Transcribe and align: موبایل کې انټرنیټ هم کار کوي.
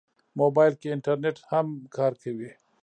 موبایل 0.39 0.73
کې 0.81 0.87
انټرنیټ 0.95 1.37
هم 1.51 1.67
کار 1.95 2.13
کوي. 2.23 2.49